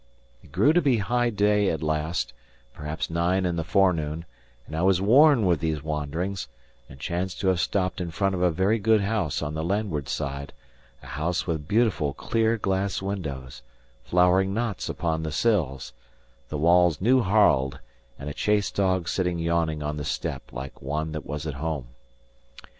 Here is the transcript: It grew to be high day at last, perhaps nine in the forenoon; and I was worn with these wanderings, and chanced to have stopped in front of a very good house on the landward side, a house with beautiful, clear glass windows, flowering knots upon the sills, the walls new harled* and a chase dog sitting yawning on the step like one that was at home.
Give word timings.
It 0.41 0.51
grew 0.51 0.73
to 0.73 0.81
be 0.81 0.97
high 0.97 1.29
day 1.29 1.69
at 1.69 1.83
last, 1.83 2.33
perhaps 2.73 3.11
nine 3.11 3.45
in 3.45 3.55
the 3.55 3.63
forenoon; 3.63 4.25
and 4.65 4.75
I 4.75 4.81
was 4.81 4.99
worn 4.99 5.45
with 5.45 5.59
these 5.59 5.83
wanderings, 5.83 6.47
and 6.89 6.99
chanced 6.99 7.39
to 7.41 7.49
have 7.49 7.59
stopped 7.59 8.01
in 8.01 8.09
front 8.09 8.33
of 8.33 8.41
a 8.41 8.49
very 8.49 8.79
good 8.79 9.01
house 9.01 9.43
on 9.43 9.53
the 9.53 9.63
landward 9.63 10.09
side, 10.09 10.53
a 11.03 11.05
house 11.05 11.45
with 11.45 11.67
beautiful, 11.67 12.15
clear 12.15 12.57
glass 12.57 12.99
windows, 13.03 13.61
flowering 14.03 14.55
knots 14.55 14.89
upon 14.89 15.21
the 15.21 15.31
sills, 15.31 15.93
the 16.49 16.57
walls 16.57 16.99
new 16.99 17.21
harled* 17.21 17.77
and 18.17 18.27
a 18.27 18.33
chase 18.33 18.71
dog 18.71 19.07
sitting 19.07 19.37
yawning 19.37 19.83
on 19.83 19.97
the 19.97 20.03
step 20.03 20.51
like 20.51 20.81
one 20.81 21.11
that 21.11 21.27
was 21.27 21.45
at 21.45 21.53
home. 21.61 21.89